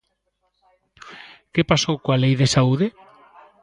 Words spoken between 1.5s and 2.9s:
¿Que pasou coa Lei de saúde?